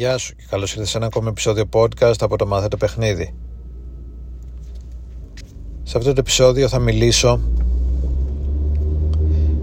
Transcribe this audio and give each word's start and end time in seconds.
Γεια 0.00 0.18
σου 0.18 0.34
και 0.36 0.44
καλώς 0.50 0.72
ήρθες 0.72 0.90
σε 0.90 0.96
ένα 0.96 1.06
ακόμα 1.06 1.28
επεισόδιο 1.28 1.64
podcast 1.72 2.14
από 2.20 2.36
το 2.36 2.46
Μάθετε 2.46 2.76
Παιχνίδι. 2.76 3.34
Σε 5.82 5.98
αυτό 5.98 6.12
το 6.12 6.20
επεισόδιο 6.20 6.68
θα 6.68 6.78
μιλήσω 6.78 7.40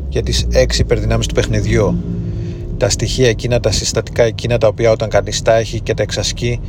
για 0.10 0.24
τις 0.24 0.48
έξι 0.52 0.82
υπερδυνάμεις 0.82 1.28
του 1.28 1.34
παιχνιδιού. 1.34 1.98
Τα 2.78 2.90
στοιχεία 2.90 3.30
εκείνα, 3.30 3.60
τα 3.60 3.72
συστατικά 3.72 4.24
εκείνα 4.24 4.58
τα 4.58 4.68
οποία 4.68 4.92
όταν 4.92 5.10
κανείς 5.10 5.42
τα 5.42 5.56
έχει 5.56 5.82
και 5.82 5.94
τα 5.94 6.04
εξασκεί 6.04 6.60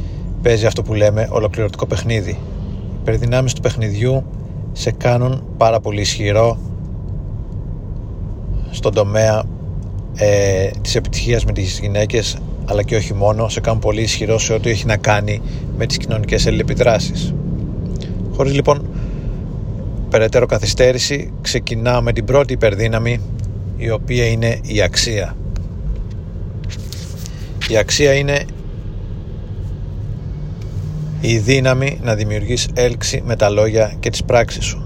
παίζει 0.42 0.66
αυτό 0.66 0.82
που 0.82 0.94
λέμε 0.94 1.28
ολοκληρωτικό 1.30 1.86
παιχνίδι. 1.86 2.30
Οι 2.30 2.98
υπερδυνάμεις 3.00 3.52
του 3.52 3.60
παιχνιδιού 3.60 4.24
σε 4.72 4.90
κάνουν 4.90 5.44
πάρα 5.56 5.80
πολύ 5.80 6.00
ισχυρό 6.00 6.58
στον 8.70 8.94
τομέα 8.94 9.44
ε, 10.16 10.70
της 10.82 10.94
επιτυχίας 10.94 11.44
με 11.44 11.52
τις 11.52 11.78
γυναίκες 11.78 12.38
αλλά 12.68 12.82
και 12.82 12.96
όχι 12.96 13.14
μόνο, 13.14 13.48
σε 13.48 13.60
κάνουν 13.60 13.80
πολύ 13.80 14.02
ισχυρό 14.02 14.38
σε 14.38 14.52
ό,τι 14.52 14.70
έχει 14.70 14.86
να 14.86 14.96
κάνει 14.96 15.40
με 15.76 15.86
τις 15.86 15.96
κοινωνικές 15.96 16.46
ελληνεπιδράσεις. 16.46 17.34
Χωρίς 18.34 18.54
λοιπόν 18.54 18.88
περαιτέρω 20.10 20.46
καθυστέρηση, 20.46 21.32
ξεκινάω 21.40 22.02
με 22.02 22.12
την 22.12 22.24
πρώτη 22.24 22.52
υπερδύναμη, 22.52 23.20
η 23.76 23.90
οποία 23.90 24.26
είναι 24.26 24.60
η 24.62 24.82
αξία. 24.82 25.36
Η 27.68 27.76
αξία 27.76 28.12
είναι 28.12 28.44
η 31.20 31.38
δύναμη 31.38 31.98
να 32.02 32.14
δημιουργείς 32.14 32.68
έλξη 32.74 33.22
με 33.24 33.36
τα 33.36 33.48
λόγια 33.48 33.92
και 34.00 34.10
τις 34.10 34.24
πράξεις 34.24 34.64
σου. 34.64 34.82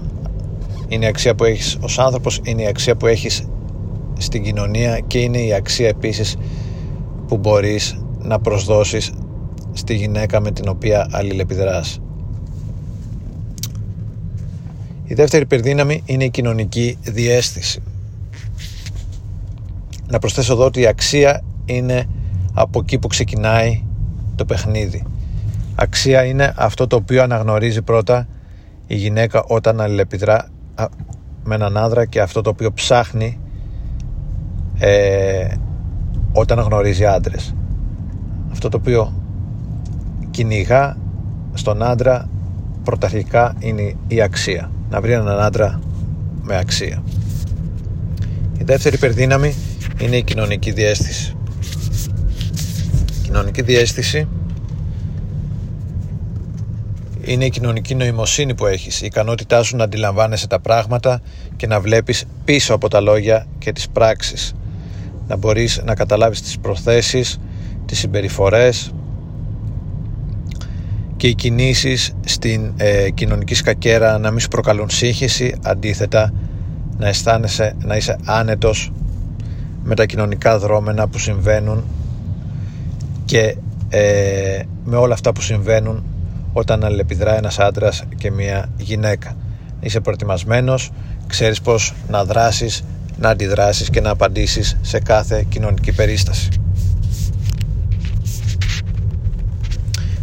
Είναι 0.87 1.05
η 1.05 1.07
αξία 1.07 1.35
που 1.35 1.43
έχεις 1.43 1.77
ως 1.81 1.99
άνθρωπος, 1.99 2.39
είναι 2.43 2.61
η 2.61 2.67
αξία 2.67 2.95
που 2.95 3.07
έχεις 3.07 3.43
στην 4.17 4.43
κοινωνία 4.43 4.99
και 5.07 5.19
είναι 5.19 5.37
η 5.37 5.53
αξία 5.53 5.87
επίσης 5.87 6.35
που 7.27 7.37
μπορείς 7.37 7.97
να 8.19 8.39
προσδώσεις 8.39 9.11
στη 9.73 9.95
γυναίκα 9.95 10.39
με 10.39 10.51
την 10.51 10.67
οποία 10.67 11.07
αλληλεπιδράς. 11.11 11.99
Η 15.03 15.13
δεύτερη 15.13 15.43
υπερδύναμη 15.43 16.03
είναι 16.05 16.23
η 16.23 16.29
κοινωνική 16.29 16.97
διέστηση. 17.01 17.81
Να 20.07 20.19
προσθέσω 20.19 20.53
εδώ 20.53 20.65
ότι 20.65 20.79
η 20.79 20.87
αξία 20.87 21.43
είναι 21.65 22.05
από 22.53 22.79
εκεί 22.79 22.99
που 22.99 23.07
ξεκινάει 23.07 23.83
το 24.35 24.45
παιχνίδι. 24.45 25.03
Αξία 25.75 26.23
είναι 26.23 26.53
αυτό 26.57 26.87
το 26.87 26.95
οποίο 26.95 27.23
αναγνωρίζει 27.23 27.81
πρώτα 27.81 28.27
η 28.87 28.95
γυναίκα 28.95 29.43
όταν 29.43 29.81
αλληλεπιδρά 29.81 30.49
με 31.43 31.55
έναν 31.55 31.77
άντρα 31.77 32.05
και 32.05 32.21
αυτό 32.21 32.41
το 32.41 32.49
οποίο 32.49 32.73
ψάχνει 32.73 33.39
ε, 34.79 35.47
όταν 36.33 36.59
γνωρίζει 36.59 37.05
άντρες. 37.05 37.55
Αυτό 38.51 38.69
το 38.69 38.77
οποίο 38.77 39.13
κυνηγά 40.31 40.97
στον 41.53 41.83
άντρα 41.83 42.29
πρωταρχικά 42.83 43.55
είναι 43.59 43.95
η 44.07 44.21
αξία. 44.21 44.71
Να 44.89 45.01
βρει 45.01 45.11
έναν 45.11 45.39
άντρα 45.39 45.79
με 46.41 46.57
αξία. 46.57 47.03
Η 48.57 48.63
δεύτερη 48.63 48.95
υπερδύναμη 48.95 49.55
είναι 50.01 50.15
η 50.15 50.23
κοινωνική 50.23 50.71
διέστηση. 50.71 51.35
Η 53.17 53.23
κοινωνική 53.23 53.61
διέστηση 53.61 54.27
είναι 57.21 57.45
η 57.45 57.49
κοινωνική 57.49 57.95
νοημοσύνη 57.95 58.55
που 58.55 58.65
έχεις, 58.65 59.01
η 59.01 59.05
ικανότητά 59.05 59.63
σου 59.63 59.75
να 59.75 59.83
αντιλαμβάνεσαι 59.83 60.47
τα 60.47 60.59
πράγματα 60.59 61.21
και 61.55 61.67
να 61.67 61.79
βλέπεις 61.79 62.25
πίσω 62.45 62.73
από 62.73 62.87
τα 62.87 63.01
λόγια 63.01 63.45
και 63.57 63.71
τις 63.71 63.89
πράξεις 63.89 64.53
να 65.27 65.35
μπορείς 65.37 65.81
να 65.85 65.95
καταλάβεις 65.95 66.41
τις 66.41 66.59
προθέσεις, 66.59 67.39
τις 67.85 67.99
συμπεριφορές 67.99 68.93
και 71.17 71.27
οι 71.27 71.35
κινήσεις 71.35 72.15
στην 72.25 72.73
ε, 72.77 73.09
κοινωνική 73.09 73.55
σκακέρα 73.55 74.17
να 74.17 74.31
μην 74.31 74.39
σου 74.39 74.47
προκαλούν 74.47 74.89
σύγχυση, 74.89 75.55
αντίθετα 75.63 76.33
να 76.97 77.07
αισθάνεσαι 77.07 77.75
να 77.83 77.95
είσαι 77.95 78.17
άνετος 78.25 78.91
με 79.83 79.95
τα 79.95 80.05
κοινωνικά 80.05 80.59
δρόμενα 80.59 81.07
που 81.07 81.17
συμβαίνουν 81.17 81.83
και 83.25 83.55
ε, 83.89 84.61
με 84.83 84.95
όλα 84.95 85.13
αυτά 85.13 85.31
που 85.31 85.41
συμβαίνουν 85.41 86.03
όταν 86.53 86.83
αλληλεπιδρά 86.83 87.37
ένας 87.37 87.59
άντρας 87.59 88.03
και 88.17 88.31
μια 88.31 88.69
γυναίκα. 88.77 89.35
Είσαι 89.79 89.99
προετοιμασμένος, 89.99 90.91
ξέρεις 91.27 91.61
πως 91.61 91.93
να 92.09 92.25
δράσεις 92.25 92.83
να 93.17 93.29
αντιδράσεις 93.29 93.89
και 93.89 94.01
να 94.01 94.09
απαντήσεις 94.09 94.77
σε 94.81 94.99
κάθε 94.99 95.45
κοινωνική 95.49 95.91
περίσταση. 95.91 96.49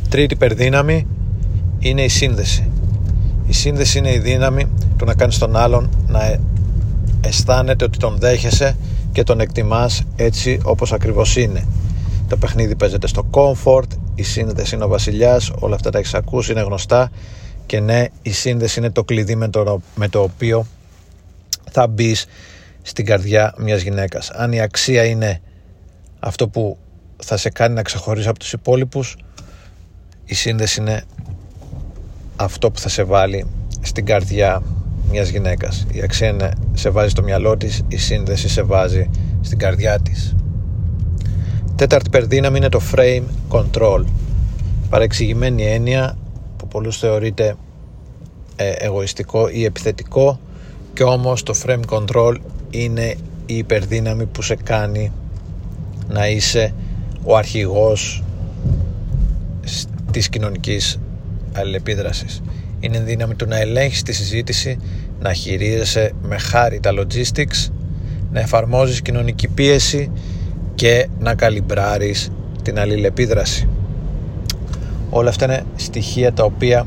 Τρίτη 0.08 0.34
υπερδύναμη 0.34 1.06
είναι 1.78 2.02
η 2.02 2.08
σύνδεση. 2.08 2.70
Η 3.46 3.52
σύνδεση 3.52 3.98
είναι 3.98 4.12
η 4.12 4.18
δύναμη 4.18 4.68
του 4.96 5.04
να 5.04 5.14
κάνεις 5.14 5.38
τον 5.38 5.56
άλλον 5.56 5.90
να 6.06 6.38
αισθάνεται 7.20 7.84
ότι 7.84 7.98
τον 7.98 8.16
δέχεσαι 8.18 8.76
και 9.12 9.22
τον 9.22 9.40
εκτιμάς 9.40 10.02
έτσι 10.16 10.60
όπως 10.64 10.92
ακριβώς 10.92 11.36
είναι. 11.36 11.64
Το 12.28 12.36
παιχνίδι 12.36 12.76
παίζεται 12.76 13.06
στο 13.06 13.26
comfort, 13.30 13.88
η 14.14 14.22
σύνδεση 14.22 14.74
είναι 14.74 14.84
ο 14.84 14.88
βασιλιάς, 14.88 15.52
όλα 15.58 15.74
αυτά 15.74 15.90
τα 15.90 15.98
έχεις 15.98 16.14
ακούσει, 16.14 16.52
είναι 16.52 16.60
γνωστά 16.60 17.10
και 17.66 17.80
ναι, 17.80 18.04
η 18.22 18.30
σύνδεση 18.30 18.78
είναι 18.78 18.90
το 18.90 19.04
κλειδί 19.04 19.36
με 19.36 19.48
το, 19.48 19.80
με 19.94 20.08
το 20.08 20.20
οποίο 20.20 20.66
θα 21.70 21.86
μπεις 21.86 22.26
στην 22.82 23.04
καρδιά 23.04 23.54
μιας 23.58 23.82
γυναίκας. 23.82 24.30
Αν 24.30 24.52
η 24.52 24.60
αξία 24.60 25.04
είναι 25.04 25.40
αυτό 26.20 26.48
που 26.48 26.78
θα 27.16 27.36
σε 27.36 27.50
κάνει 27.50 27.74
να 27.74 27.82
ξεχωρίσει 27.82 28.28
από 28.28 28.38
τους 28.38 28.52
υπόλοιπους, 28.52 29.16
η 30.24 30.34
σύνδεση 30.34 30.80
είναι 30.80 31.02
αυτό 32.36 32.70
που 32.70 32.78
θα 32.78 32.88
σε 32.88 33.02
βάλει 33.02 33.46
στην 33.80 34.04
καρδιά 34.04 34.62
μιας 35.10 35.28
γυναίκας. 35.28 35.86
Η 35.92 36.02
αξία 36.02 36.28
είναι 36.28 36.50
σε 36.72 36.90
βάζει 36.90 37.10
στο 37.10 37.22
μυαλό 37.22 37.56
της, 37.56 37.82
η 37.88 37.96
σύνδεση 37.96 38.48
σε 38.48 38.62
βάζει 38.62 39.10
στην 39.40 39.58
καρδιά 39.58 40.00
της. 40.00 40.34
Τέταρτη 41.76 42.10
περδύναμη 42.10 42.56
είναι 42.56 42.68
το 42.68 42.80
frame 42.94 43.22
control. 43.50 44.04
Παρεξηγημένη 44.90 45.66
έννοια 45.66 46.18
που 46.56 46.68
πολλούς 46.68 46.98
θεωρείται 46.98 47.56
ε, 48.56 48.70
εγωιστικό 48.70 49.48
ή 49.48 49.64
επιθετικό 49.64 50.40
και 50.94 51.02
όμως 51.02 51.42
το 51.42 51.54
frame 51.64 51.84
control 51.88 52.34
είναι 52.70 53.14
η 53.46 53.56
υπερδύναμη 53.56 54.26
που 54.26 54.42
σε 54.42 54.54
κάνει 54.54 55.12
να 56.08 56.28
είσαι 56.28 56.74
ο 57.24 57.36
αρχηγός 57.36 58.22
της 60.10 60.28
κοινωνικής 60.28 61.00
αλληλεπίδρασης. 61.52 62.42
Είναι 62.80 62.96
η 62.96 63.00
δύναμη 63.00 63.34
του 63.34 63.46
να 63.46 63.58
ελέγχεις 63.58 64.02
τη 64.02 64.12
συζήτηση, 64.12 64.78
να 65.20 65.32
χειρίζεσαι 65.32 66.12
με 66.22 66.38
χάρη 66.38 66.80
τα 66.80 66.90
logistics, 66.98 67.70
να 68.32 68.40
εφαρμόζεις 68.40 69.02
κοινωνική 69.02 69.48
πίεση 69.48 70.10
και 70.74 71.08
να 71.18 71.34
καλυμπράρεις 71.34 72.30
την 72.62 72.78
αλληλεπίδραση. 72.78 73.68
Όλα 75.10 75.28
αυτά 75.28 75.44
είναι 75.44 75.62
στοιχεία 75.76 76.32
τα 76.32 76.44
οποία 76.44 76.86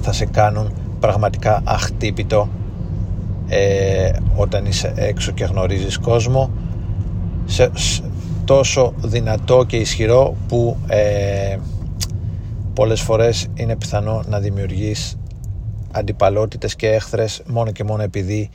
θα 0.00 0.12
σε 0.12 0.24
κάνουν 0.24 0.72
πραγματικά 1.00 1.62
αχτύπητο 1.64 2.48
ε, 3.52 4.10
όταν 4.36 4.66
είσαι 4.66 4.92
έξω 4.96 5.32
και 5.32 5.44
γνωρίζεις 5.44 5.98
κόσμο 5.98 6.50
σε, 7.44 7.70
τόσο 8.44 8.94
δυνατό 8.96 9.64
και 9.64 9.76
ισχυρό 9.76 10.36
που 10.48 10.76
ε, 10.86 11.56
πολλές 12.74 13.00
φορές 13.00 13.46
είναι 13.54 13.76
πιθανό 13.76 14.22
να 14.28 14.40
δημιουργείς 14.40 15.18
αντιπαλότητες 15.90 16.76
και 16.76 16.88
έχθρες 16.88 17.42
μόνο 17.46 17.70
και 17.70 17.84
μόνο 17.84 18.02
επειδή 18.02 18.50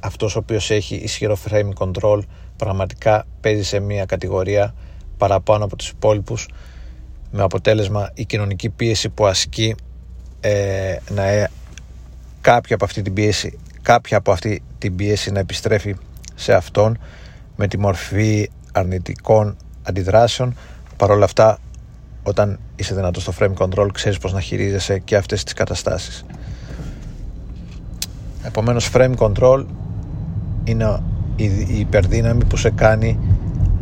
αυτός 0.00 0.36
ο 0.36 0.38
οποίος 0.38 0.70
έχει 0.70 0.94
ισχυρό 0.94 1.36
frame 1.48 1.70
control 1.78 2.20
πραγματικά 2.56 3.26
παίζει 3.40 3.62
σε 3.62 3.80
μια 3.80 4.04
κατηγορία 4.04 4.74
παραπάνω 5.18 5.64
από 5.64 5.76
τους 5.76 5.88
υπόλοιπους 5.88 6.48
με 7.30 7.42
αποτέλεσμα 7.42 8.10
η 8.14 8.24
κοινωνική 8.24 8.68
πίεση 8.68 9.08
που 9.08 9.26
ασκεί 9.26 9.74
ε, 10.40 10.96
να 11.10 11.48
κάποια 12.40 12.74
από 12.74 12.84
αυτή 12.84 13.02
την 13.02 13.12
πίεση, 13.12 13.58
κάποια 13.82 14.16
από 14.16 14.32
αυτή 14.32 14.62
την 14.78 14.96
πίεση 14.96 15.30
να 15.30 15.38
επιστρέφει 15.38 15.96
σε 16.34 16.52
αυτόν 16.52 16.98
με 17.56 17.68
τη 17.68 17.78
μορφή 17.78 18.50
αρνητικών 18.72 19.56
αντιδράσεων. 19.82 20.56
Παρ' 20.96 21.10
όλα 21.10 21.24
αυτά, 21.24 21.58
όταν 22.22 22.58
είσαι 22.76 22.94
δυνατός 22.94 23.22
στο 23.22 23.32
frame 23.38 23.54
control, 23.54 23.88
ξέρεις 23.92 24.18
πώς 24.18 24.32
να 24.32 24.40
χειρίζεσαι 24.40 24.98
και 24.98 25.16
αυτές 25.16 25.44
τις 25.44 25.52
καταστάσεις. 25.52 26.24
Επομένως, 28.42 28.90
frame 28.92 29.14
control 29.16 29.64
είναι 30.64 31.00
η 31.36 31.78
υπερδύναμη 31.78 32.44
που 32.44 32.56
σε 32.56 32.70
κάνει 32.70 33.18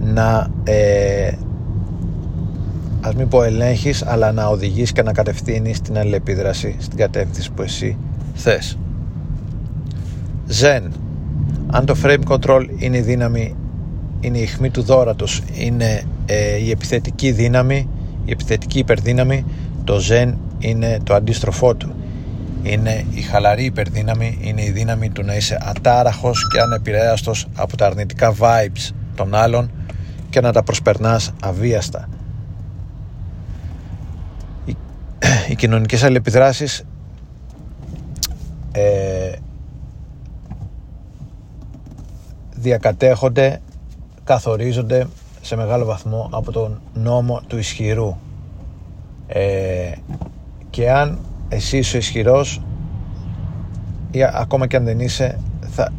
να 0.00 0.50
ε, 0.64 1.32
ας 3.00 3.14
μην 3.14 3.28
πω 3.28 3.42
ελέγχεις 3.42 4.06
αλλά 4.06 4.32
να 4.32 4.46
οδηγείς 4.46 4.92
και 4.92 5.02
να 5.02 5.12
κατευθύνεις 5.12 5.80
την 5.80 5.98
αλληλεπίδραση 5.98 6.76
στην 6.78 6.98
κατεύθυνση 6.98 7.50
που 7.50 7.62
εσύ 7.62 7.96
θες. 8.36 8.78
Zen. 10.60 10.82
Αν 11.70 11.84
το 11.84 11.96
frame 12.02 12.22
control 12.28 12.66
είναι 12.78 12.96
η 12.96 13.00
δύναμη, 13.00 13.56
είναι 14.20 14.38
η 14.38 14.42
αιχμή 14.42 14.70
του 14.70 14.82
δόρατος 14.82 15.42
είναι 15.54 16.02
ε, 16.26 16.56
η 16.56 16.70
επιθετική 16.70 17.32
δύναμη 17.32 17.88
η 18.24 18.30
επιθετική 18.30 18.78
υπερδύναμη 18.78 19.44
το 19.84 19.98
ζεν 19.98 20.38
είναι 20.58 20.98
το 21.04 21.14
αντίστροφό 21.14 21.74
του 21.74 21.94
είναι 22.62 23.04
η 23.10 23.20
χαλαρή 23.20 23.64
υπερδύναμη 23.64 24.38
είναι 24.40 24.64
η 24.64 24.70
δύναμη 24.70 25.10
του 25.10 25.22
να 25.22 25.34
είσαι 25.34 25.58
ατάραχος 25.60 26.48
και 26.52 26.60
ανεπηρέαστος 26.60 27.46
από 27.56 27.76
τα 27.76 27.86
αρνητικά 27.86 28.34
vibes 28.38 28.90
των 29.14 29.34
άλλων 29.34 29.70
και 30.30 30.40
να 30.40 30.52
τα 30.52 30.62
προσπερνάς 30.62 31.32
αβίαστα 31.42 32.08
οι, 34.64 34.76
οι 35.50 35.54
κοινωνικές 35.54 36.02
αλληλεπιδράσεις 36.02 36.84
ε, 38.76 39.32
διακατέχονται 42.54 43.60
καθορίζονται 44.24 45.06
σε 45.40 45.56
μεγάλο 45.56 45.84
βαθμό 45.84 46.28
από 46.32 46.52
τον 46.52 46.80
νόμο 46.94 47.40
του 47.46 47.58
ισχυρού. 47.58 48.16
Ε, 49.26 49.92
και 50.70 50.90
αν 50.90 51.18
εσύ 51.48 51.78
είσαι 51.78 51.96
ισχυρός 51.96 52.62
ή 54.10 54.24
ακόμα 54.24 54.66
και 54.66 54.76
αν 54.76 54.84
δεν 54.84 55.00
είσαι 55.00 55.38
θα... 55.60 55.92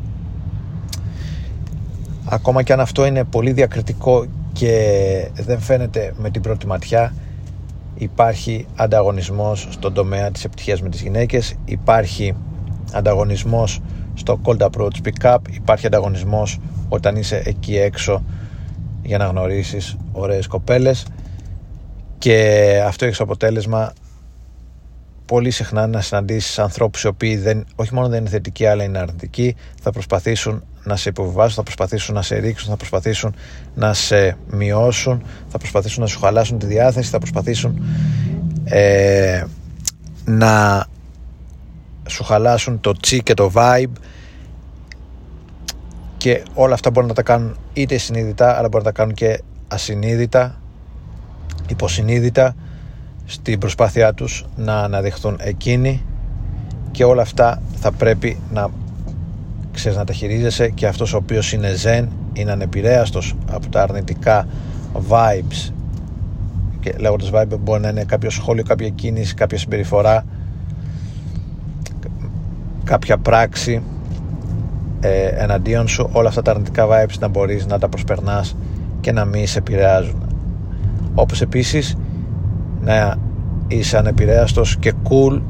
ακόμα 2.25 2.63
και 2.63 2.73
αν 2.73 2.80
αυτό 2.80 3.06
είναι 3.06 3.23
πολύ 3.23 3.51
διακριτικό 3.51 4.25
και 4.53 5.30
δεν 5.33 5.59
φαίνεται 5.59 6.13
με 6.18 6.30
την 6.30 6.41
πρώτη 6.41 6.68
ματιά 6.68 7.13
υπάρχει 7.95 8.65
ανταγωνισμός 8.75 9.68
στον 9.69 9.94
τομέα 9.94 10.31
της 10.31 10.44
επιτυχίας 10.44 10.81
με 10.81 10.89
τις 10.89 11.01
γυναίκες 11.01 11.56
υπάρχει 11.65 12.35
ανταγωνισμός 12.94 13.81
στο 14.13 14.39
cold 14.44 14.57
approach 14.57 14.95
pick 15.04 15.34
up 15.34 15.38
υπάρχει 15.51 15.86
ανταγωνισμός 15.86 16.60
όταν 16.89 17.16
είσαι 17.16 17.42
εκεί 17.45 17.78
έξω 17.78 18.24
για 19.04 19.18
να 19.18 19.25
γνωρίσεις 19.25 19.98
ωραίες 20.12 20.48
κοπέλες. 20.48 21.06
Και 22.18 22.81
αυτό 22.86 23.06
έχει 23.06 23.22
αποτέλεσμα 23.22 23.94
πολύ 25.25 25.51
συχνά 25.51 25.88
να 25.88 26.01
συναντήσεις 26.01 26.60
ανθρώπους 26.60 27.04
οι 27.04 27.07
οποίοι 27.07 27.38
δεν, 27.38 27.66
όχι 27.75 27.94
μόνο 27.94 28.07
δεν 28.07 28.19
είναι 28.19 28.30
θετικοί 28.30 28.66
αλλά 28.66 28.84
είναι 28.84 28.98
αρνητικοί. 28.98 29.56
Θα 29.81 29.92
προσπαθήσουν 29.92 30.63
να 30.83 30.95
σε 30.95 31.10
υποβιβάσουν, 31.10 31.56
θα 31.56 31.63
προσπαθήσουν 31.63 32.16
να 32.16 32.22
σε 32.22 32.38
ρίξουν, 32.38 32.69
θα 32.69 32.78
προσπαθήσουν 32.78 33.36
να 33.75 33.94
σε 33.94 34.38
μειώσουν, 34.50 35.24
θα 35.50 35.57
προσπαθήσουν 35.57 36.01
να 36.01 36.07
σου 36.07 36.19
χαλάσουν 36.19 36.57
τη 36.57 36.66
διάθεση, 36.66 37.10
θα 37.10 37.19
προσπαθήσουν 37.19 37.81
ε, 38.63 39.44
να 40.25 40.86
σου 42.07 42.24
χαλάσουν 42.24 42.80
το 42.80 42.92
τσι 42.94 43.24
και 43.24 43.33
το 43.33 43.51
vibe 43.54 43.92
και 46.18 46.44
όλα 46.54 46.74
αυτά 46.74 46.92
μπορούν 46.92 47.09
να 47.09 47.15
τα 47.15 47.24
κάνουν 47.24 47.57
είτε 47.74 47.98
συνείδητα 47.98 48.57
αλλά 48.57 48.68
μπορούν 48.68 48.86
να 48.86 48.92
τα 48.92 48.98
κάνουν 48.98 49.13
και 49.13 49.42
ασυνείδητα 49.68 50.62
υποσυνείδητα 51.68 52.56
στην 53.25 53.59
προσπάθειά 53.59 54.13
τους 54.13 54.45
να 54.56 54.80
αναδειχθούν 54.80 55.38
εκείνοι 55.42 56.04
και 56.92 57.04
όλα 57.04 57.21
αυτά 57.21 57.62
θα 57.75 57.92
πρέπει 57.92 58.39
να 58.51 58.69
ξέρεις 59.71 59.98
να 59.98 60.04
τα 60.04 60.13
χειρίζεσαι 60.13 60.69
και 60.69 60.88
αυτός 60.88 61.13
ο 61.13 61.18
οποίος 61.18 61.54
είναι 61.54 61.74
ζεν 61.74 62.09
είναι 62.33 62.51
ανεπηρέαστος 62.51 63.36
από 63.51 63.69
τα 63.69 63.81
αρνητικά 63.81 64.48
vibes 65.09 65.71
και 66.80 66.94
λέγοντας 66.98 67.30
vibe 67.33 67.59
μπορεί 67.59 67.81
να 67.81 67.89
είναι 67.89 68.04
κάποιο 68.04 68.30
σχόλιο, 68.30 68.63
κάποια 68.63 68.89
κίνηση, 68.89 69.33
κάποια 69.33 69.57
συμπεριφορά 69.57 70.25
κάποια 72.88 73.18
πράξη 73.18 73.81
ε, 75.00 75.28
εναντίον 75.28 75.88
σου 75.88 76.10
όλα 76.12 76.28
αυτά 76.28 76.42
τα 76.42 76.51
αρνητικά 76.51 76.88
vibes 76.88 77.19
να 77.19 77.28
μπορείς 77.28 77.66
να 77.66 77.80
τα 77.80 77.89
προσπερνάς 77.89 78.56
και 79.01 79.12
να 79.12 79.25
μην 79.25 79.48
σε 79.48 79.57
επηρεάζουν. 79.57 80.22
Όπως 81.16 81.42
επίσης 81.42 81.98
να 82.81 83.16
είσαι 83.68 83.98
ανεπηρέαστος 83.98 84.78
και 84.78 84.94
cool 85.10 85.42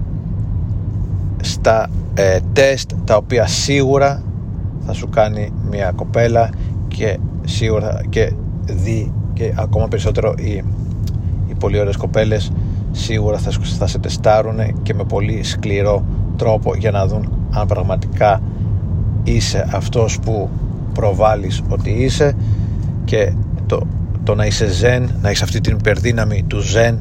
στα 1.41 1.89
ε, 2.13 2.39
τεστ 2.53 2.91
τα 3.05 3.15
οποία 3.15 3.47
σίγουρα 3.47 4.23
θα 4.85 4.93
σου 4.93 5.09
κάνει 5.09 5.53
μια 5.69 5.91
κοπέλα 5.95 6.49
και 6.87 7.19
σίγουρα 7.45 8.01
και 8.09 8.33
δει 8.65 9.13
και 9.33 9.53
ακόμα 9.55 9.87
περισσότερο 9.87 10.33
οι, 10.37 10.51
οι 11.47 11.53
πολύ 11.59 11.79
ωραίες 11.79 11.97
κοπέλες 11.97 12.51
σίγουρα 12.91 13.37
θα, 13.37 13.51
θα 13.77 13.87
σε 13.87 13.99
τεστάρουν 13.99 14.81
και 14.83 14.93
με 14.93 15.03
πολύ 15.03 15.43
σκληρό 15.43 16.05
τρόπο 16.37 16.75
για 16.75 16.91
να 16.91 17.07
δουν 17.07 17.49
αν 17.51 17.67
πραγματικά 17.67 18.41
είσαι 19.23 19.67
αυτός 19.71 20.19
που 20.19 20.49
προβάλλεις 20.93 21.61
ότι 21.69 21.89
είσαι 21.89 22.35
και 23.05 23.33
το, 23.65 23.87
το 24.23 24.35
να 24.35 24.45
είσαι 24.45 24.67
ζεν, 24.67 25.11
να 25.21 25.29
έχεις 25.29 25.41
αυτή 25.41 25.61
την 25.61 25.77
υπερδύναμη 25.77 26.43
του 26.47 26.59
ζεν 26.59 26.99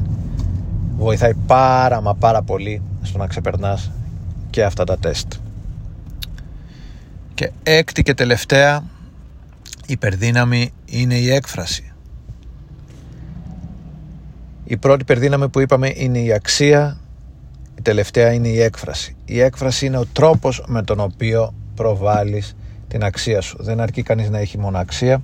βοηθάει 0.97 1.33
πάρα 1.33 2.01
μα 2.01 2.13
πάρα 2.13 2.41
πολύ 2.41 2.81
στο 3.01 3.17
να 3.17 3.27
ξεπερνάς 3.27 3.91
και 4.49 4.63
αυτά 4.63 4.83
τα 4.83 4.97
τεστ. 4.97 5.33
Και 7.33 7.51
έκτη 7.63 8.03
και 8.03 8.13
τελευταία 8.13 8.83
υπερδύναμη 9.87 10.73
είναι 10.85 11.15
η 11.15 11.31
έκφραση. 11.31 11.91
Η 14.63 14.77
πρώτη 14.77 15.01
υπερδύναμη 15.01 15.49
που 15.49 15.59
είπαμε 15.59 15.91
είναι 15.95 16.19
η 16.19 16.33
αξία, 16.33 16.97
η 16.99 17.06
τελευταία 17.87 18.33
είναι 18.33 18.47
η 18.47 18.61
έκφραση. 18.61 19.15
Η 19.25 19.39
έκφραση 19.39 19.85
είναι 19.85 19.97
ο 19.97 20.05
τρόπος 20.13 20.63
με 20.67 20.83
τον 20.83 20.99
οποίο 20.99 21.53
προβάλλεις 21.75 22.55
την 22.87 23.03
αξία 23.03 23.41
σου. 23.41 23.57
Δεν 23.59 23.79
αρκεί 23.79 24.01
κανείς 24.03 24.29
να 24.29 24.37
έχει 24.39 24.57
μόνο 24.57 24.77
αξία, 24.77 25.21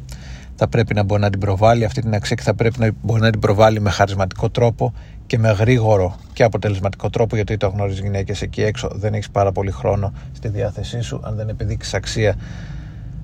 θα 0.56 0.68
πρέπει 0.68 0.94
να 0.94 1.04
μπορεί 1.04 1.22
να 1.22 1.30
την 1.30 1.40
προβάλλει 1.40 1.86
αυτή 1.86 2.02
την 2.02 2.14
αξία 2.14 2.36
και 2.36 2.42
θα 2.42 2.54
πρέπει 2.54 2.80
να 2.80 2.92
μπορεί 3.02 3.22
να 3.22 3.30
την 3.30 3.40
προβάλλει 3.40 3.80
με 3.80 3.90
χαρισματικό 3.90 4.50
τρόπο 4.50 4.94
και 5.26 5.38
με 5.38 5.52
γρήγορο 5.52 6.16
και 6.34 6.44
αποτελεσματικό 6.44 7.10
τρόπο 7.10 7.36
γιατί 7.36 7.58
το 7.58 7.68
γνωρίζει 7.68 8.02
γυναίκες 8.02 8.42
εκεί 8.42 8.62
έξω 8.62 8.90
δεν 8.94 9.14
έχεις 9.14 9.30
πάρα 9.30 9.52
πολύ 9.52 9.72
χρόνο 9.72 10.14
στη 10.32 10.48
διάθεσή 10.48 11.02
σου 11.02 11.20
αν 11.24 11.36
δεν 11.36 11.50
επιδείξεις 11.50 11.94
αξία 11.94 12.36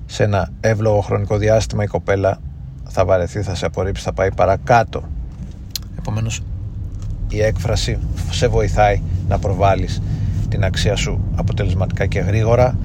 σε 0.06 0.22
ένα 0.22 0.50
εύλογο 0.60 1.00
χρονικό 1.00 1.36
διάστημα 1.36 1.84
η 1.84 1.86
κοπέλα 1.86 2.40
θα 2.88 3.04
βαρεθεί, 3.04 3.42
θα 3.42 3.54
σε 3.54 3.66
απορρίψει, 3.66 4.02
θα 4.02 4.12
πάει 4.12 4.32
παρακάτω 4.32 5.08
επομένως 5.98 6.42
η 7.28 7.42
έκφραση 7.42 7.98
σε 8.30 8.46
βοηθάει 8.48 9.02
να 9.30 9.38
προβάλλεις 9.38 10.02
την 10.48 10.64
αξία 10.64 10.96
σου 10.96 11.20
αποτελεσματικά 11.34 12.06
και 12.06 12.20
γρήγορα 12.20 12.78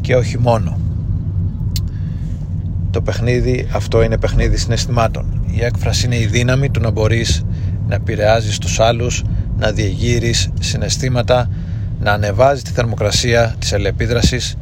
και 0.00 0.16
όχι 0.16 0.38
μόνο. 0.38 0.78
Το 2.90 3.00
παιχνίδι 3.00 3.68
αυτό 3.72 4.02
είναι 4.02 4.18
παιχνίδι 4.18 4.56
συναισθημάτων. 4.56 5.40
Η 5.50 5.64
έκφραση 5.64 6.06
είναι 6.06 6.16
η 6.16 6.26
δύναμη 6.26 6.70
του 6.70 6.80
να 6.80 6.90
μπορείς 6.90 7.44
να 7.88 7.94
επηρεάζεις 7.94 8.58
τους 8.58 8.80
άλλους 8.80 9.24
να 9.58 9.72
διεγείρεις 9.72 10.50
συναισθήματα 10.60 11.50
να 12.00 12.12
ανεβάζεις 12.12 12.62
τη 12.62 12.70
θερμοκρασία 12.70 13.54
της 13.58 13.72
αλληλεπίδρασης 13.72 14.56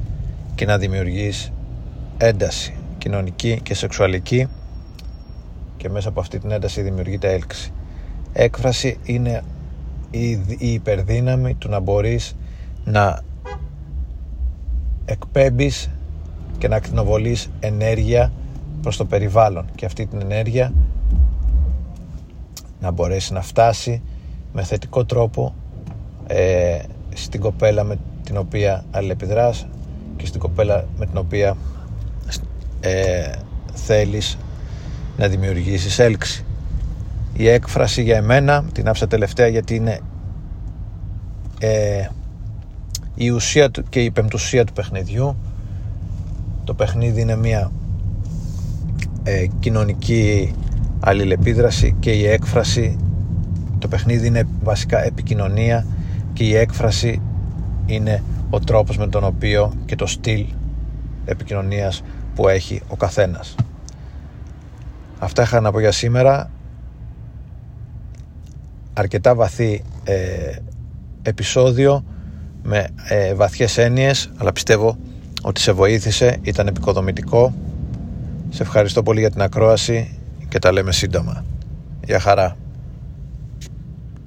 και 0.55 0.67
να 0.67 0.79
δημιουργείς 0.79 1.53
ένταση 2.17 2.75
κοινωνική 2.99 3.61
και 3.63 3.75
σεξουαλική 3.75 4.49
και 5.77 5.89
μέσα 5.89 6.09
από 6.09 6.21
αυτή 6.21 6.39
την 6.39 6.51
ένταση 6.51 6.81
δημιουργείται 6.81 7.33
έλξη. 7.33 7.73
Έκφραση 8.33 8.99
είναι 9.03 9.43
η 10.59 10.73
υπερδύναμη 10.73 11.55
του 11.55 11.69
να 11.69 11.81
μπορείς 11.81 12.37
να 12.85 13.21
εκπέμπεις 15.05 15.91
και 16.59 16.69
να 16.69 16.77
ακτινοβολείς 16.77 17.51
ενέργεια 17.61 18.33
προς 18.83 18.97
το 18.97 19.05
περιβάλλον. 19.05 19.65
Και 19.75 19.87
αυτή 19.87 20.07
την 20.07 20.21
ενέργεια 20.21 20.73
να 22.81 22.91
μπορέσει 22.91 23.33
να 23.33 23.43
φτάσει 23.43 24.03
με 24.53 24.63
θετικό 24.63 25.05
τρόπο 25.05 25.55
ε, 26.27 26.79
στην 27.15 27.41
κοπέλα 27.41 27.85
με 27.85 27.99
την 28.25 28.37
οποία 28.37 28.85
αλληλεπιδράς 28.91 29.67
και 30.17 30.27
στην 30.27 30.41
κοπέλα 30.41 30.85
με 30.97 31.07
την 31.07 31.17
οποία 31.17 31.57
ε, 32.81 33.33
θέλεις 33.75 34.39
να 35.17 35.29
δημιουργήσεις 35.29 35.99
έλξη 35.99 36.45
η 37.37 37.49
έκφραση 37.49 38.03
για 38.03 38.17
εμένα 38.17 38.65
την 38.73 38.89
άφησα 38.89 39.07
τελευταία 39.07 39.47
γιατί 39.47 39.75
είναι 39.75 40.01
ε, 41.59 42.09
η 43.15 43.31
ουσία 43.31 43.71
του 43.71 43.83
και 43.89 44.01
η 44.01 44.11
πεμπτουσία 44.11 44.65
του 44.65 44.73
παιχνιδιού. 44.73 45.37
Το 46.65 46.75
παιχνίδι 46.75 47.21
είναι 47.21 47.37
μια 47.37 47.71
ε, 49.23 49.47
κοινωνική 49.61 50.55
αλληλεπίδραση 51.01 51.97
και 52.01 52.11
η 52.11 52.27
έκφραση 52.27 52.99
το 53.79 53.89
παιχνίδι 53.89 54.27
είναι 54.27 54.45
βασικά 54.63 55.05
επικοινωνία 55.05 55.87
και 56.33 56.45
η 56.45 56.57
έκφραση 56.57 57.23
είναι 57.87 58.23
ο 58.51 58.59
τρόπος 58.59 58.97
με 58.97 59.07
τον 59.07 59.25
οποίο 59.25 59.73
και 59.85 59.97
το 59.97 60.07
στυλ 60.07 60.45
επικοινωνίας 61.25 62.03
που 62.35 62.49
έχει 62.49 62.83
ο 62.89 62.97
καθένας. 62.97 63.55
Αυτά 65.19 65.43
είχα 65.43 65.61
να 65.61 65.73
πω 65.73 65.81
για 65.81 65.93
σήμερα 65.93 66.51
αρκετά 68.95 69.35
βαθύ 69.35 69.83
ε, 70.05 70.15
επεισόδιο 71.23 72.05
με 72.63 72.89
ε, 73.09 73.35
βαθιές 73.35 73.79
έννοιες 73.79 74.31
αλλά 74.37 74.53
πιστεύω 74.53 74.99
ότι 75.43 75.61
σε 75.61 75.73
βοήθησε, 75.73 76.39
ήταν 76.43 76.67
επικοδομητικό 76.67 77.55
Σε 78.49 78.63
ευχαριστώ 78.63 79.03
πολύ 79.03 79.21
για 79.21 79.31
την 79.31 79.43
ακρόαση 79.43 80.19
και 80.49 80.59
τα 80.59 80.73
λέμε 80.73 80.93
σύντομα. 80.93 81.45
Γεια 82.05 82.21
χαρά. 82.21 82.57